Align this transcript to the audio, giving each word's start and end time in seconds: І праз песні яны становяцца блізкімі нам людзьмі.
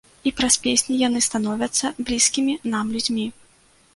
І 0.29 0.31
праз 0.37 0.55
песні 0.63 0.95
яны 1.07 1.19
становяцца 1.27 1.91
блізкімі 2.09 2.57
нам 2.77 2.85
людзьмі. 2.97 3.27